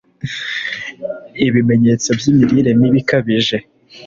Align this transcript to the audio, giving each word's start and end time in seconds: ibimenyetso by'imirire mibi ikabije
ibimenyetso 1.47 2.09
by'imirire 2.19 2.71
mibi 2.79 2.97
ikabije 3.03 3.57